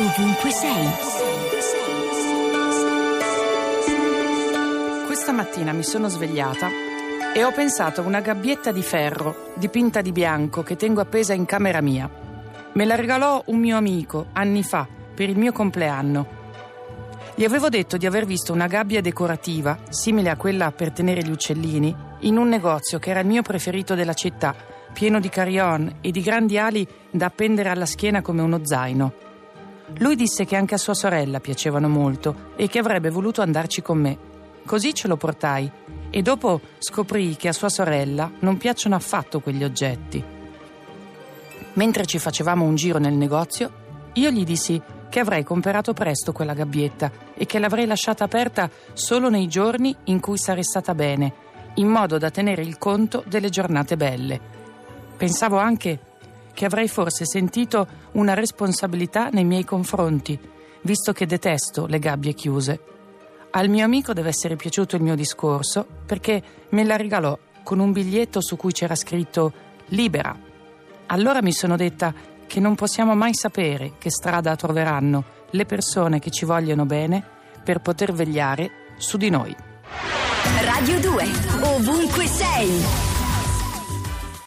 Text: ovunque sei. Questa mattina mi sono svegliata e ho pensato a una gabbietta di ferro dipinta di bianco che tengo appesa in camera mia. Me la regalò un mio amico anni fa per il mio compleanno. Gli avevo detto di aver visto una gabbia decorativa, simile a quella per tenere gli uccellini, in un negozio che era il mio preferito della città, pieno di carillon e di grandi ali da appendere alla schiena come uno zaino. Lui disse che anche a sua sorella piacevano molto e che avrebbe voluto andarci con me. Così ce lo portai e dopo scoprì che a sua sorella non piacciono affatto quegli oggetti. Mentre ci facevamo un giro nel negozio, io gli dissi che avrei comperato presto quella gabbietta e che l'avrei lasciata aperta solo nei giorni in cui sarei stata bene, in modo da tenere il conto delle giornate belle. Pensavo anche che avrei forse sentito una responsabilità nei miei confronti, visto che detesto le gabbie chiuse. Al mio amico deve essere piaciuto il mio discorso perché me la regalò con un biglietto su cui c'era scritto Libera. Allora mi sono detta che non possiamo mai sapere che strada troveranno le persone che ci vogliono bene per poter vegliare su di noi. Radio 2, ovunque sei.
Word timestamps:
ovunque 0.00 0.50
sei. 0.50 0.88
Questa 5.04 5.32
mattina 5.32 5.72
mi 5.72 5.82
sono 5.82 6.08
svegliata 6.08 6.68
e 7.34 7.44
ho 7.44 7.52
pensato 7.52 8.00
a 8.00 8.04
una 8.04 8.20
gabbietta 8.20 8.72
di 8.72 8.82
ferro 8.82 9.52
dipinta 9.56 10.00
di 10.00 10.10
bianco 10.10 10.62
che 10.62 10.76
tengo 10.76 11.02
appesa 11.02 11.34
in 11.34 11.44
camera 11.44 11.82
mia. 11.82 12.08
Me 12.72 12.84
la 12.86 12.94
regalò 12.94 13.42
un 13.46 13.58
mio 13.58 13.76
amico 13.76 14.28
anni 14.32 14.62
fa 14.62 14.88
per 15.14 15.28
il 15.28 15.36
mio 15.36 15.52
compleanno. 15.52 16.38
Gli 17.34 17.44
avevo 17.44 17.68
detto 17.68 17.98
di 17.98 18.06
aver 18.06 18.24
visto 18.24 18.54
una 18.54 18.66
gabbia 18.68 19.02
decorativa, 19.02 19.78
simile 19.90 20.30
a 20.30 20.36
quella 20.36 20.72
per 20.72 20.92
tenere 20.92 21.22
gli 21.22 21.30
uccellini, 21.30 21.94
in 22.20 22.38
un 22.38 22.48
negozio 22.48 22.98
che 22.98 23.10
era 23.10 23.20
il 23.20 23.26
mio 23.26 23.42
preferito 23.42 23.94
della 23.94 24.14
città, 24.14 24.54
pieno 24.94 25.20
di 25.20 25.28
carillon 25.28 25.96
e 26.00 26.10
di 26.10 26.22
grandi 26.22 26.56
ali 26.56 26.86
da 27.10 27.26
appendere 27.26 27.68
alla 27.68 27.86
schiena 27.86 28.22
come 28.22 28.40
uno 28.40 28.60
zaino. 28.64 29.28
Lui 29.98 30.16
disse 30.16 30.44
che 30.44 30.56
anche 30.56 30.74
a 30.74 30.78
sua 30.78 30.94
sorella 30.94 31.40
piacevano 31.40 31.88
molto 31.88 32.52
e 32.56 32.68
che 32.68 32.78
avrebbe 32.78 33.10
voluto 33.10 33.42
andarci 33.42 33.82
con 33.82 33.98
me. 33.98 34.18
Così 34.64 34.94
ce 34.94 35.08
lo 35.08 35.16
portai 35.16 35.70
e 36.10 36.22
dopo 36.22 36.60
scoprì 36.78 37.36
che 37.36 37.48
a 37.48 37.52
sua 37.52 37.68
sorella 37.68 38.30
non 38.40 38.56
piacciono 38.56 38.94
affatto 38.94 39.40
quegli 39.40 39.64
oggetti. 39.64 40.22
Mentre 41.74 42.06
ci 42.06 42.18
facevamo 42.18 42.64
un 42.64 42.74
giro 42.74 42.98
nel 42.98 43.14
negozio, 43.14 43.70
io 44.14 44.30
gli 44.30 44.44
dissi 44.44 44.80
che 45.08 45.20
avrei 45.20 45.42
comperato 45.44 45.92
presto 45.92 46.32
quella 46.32 46.54
gabbietta 46.54 47.10
e 47.34 47.46
che 47.46 47.58
l'avrei 47.58 47.86
lasciata 47.86 48.24
aperta 48.24 48.70
solo 48.92 49.28
nei 49.28 49.48
giorni 49.48 49.94
in 50.04 50.20
cui 50.20 50.38
sarei 50.38 50.64
stata 50.64 50.94
bene, 50.94 51.32
in 51.74 51.88
modo 51.88 52.18
da 52.18 52.30
tenere 52.30 52.62
il 52.62 52.78
conto 52.78 53.22
delle 53.26 53.50
giornate 53.50 53.96
belle. 53.96 54.40
Pensavo 55.16 55.58
anche 55.58 55.98
che 56.60 56.66
avrei 56.66 56.88
forse 56.88 57.24
sentito 57.24 57.86
una 58.12 58.34
responsabilità 58.34 59.30
nei 59.30 59.44
miei 59.44 59.64
confronti, 59.64 60.38
visto 60.82 61.14
che 61.14 61.24
detesto 61.24 61.86
le 61.86 61.98
gabbie 61.98 62.34
chiuse. 62.34 62.80
Al 63.52 63.70
mio 63.70 63.82
amico 63.82 64.12
deve 64.12 64.28
essere 64.28 64.56
piaciuto 64.56 64.94
il 64.94 65.00
mio 65.00 65.14
discorso 65.14 65.86
perché 66.04 66.42
me 66.68 66.84
la 66.84 66.96
regalò 66.96 67.38
con 67.62 67.78
un 67.78 67.92
biglietto 67.92 68.42
su 68.42 68.56
cui 68.56 68.72
c'era 68.72 68.94
scritto 68.94 69.54
Libera. 69.86 70.38
Allora 71.06 71.40
mi 71.40 71.54
sono 71.54 71.76
detta 71.76 72.12
che 72.46 72.60
non 72.60 72.74
possiamo 72.74 73.14
mai 73.14 73.32
sapere 73.34 73.92
che 73.96 74.10
strada 74.10 74.54
troveranno 74.54 75.24
le 75.52 75.64
persone 75.64 76.18
che 76.18 76.30
ci 76.30 76.44
vogliono 76.44 76.84
bene 76.84 77.24
per 77.64 77.80
poter 77.80 78.12
vegliare 78.12 78.70
su 78.98 79.16
di 79.16 79.30
noi. 79.30 79.56
Radio 80.60 81.00
2, 81.00 81.24
ovunque 81.62 82.26
sei. 82.26 83.09